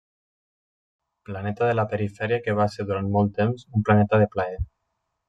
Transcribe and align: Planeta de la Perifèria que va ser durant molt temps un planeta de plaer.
Planeta 1.29 1.67
de 1.71 1.75
la 1.79 1.85
Perifèria 1.91 2.39
que 2.47 2.55
va 2.63 2.67
ser 2.77 2.87
durant 2.93 3.13
molt 3.17 3.33
temps 3.41 3.69
un 3.73 3.85
planeta 3.91 4.21
de 4.25 4.29
plaer. 4.39 4.63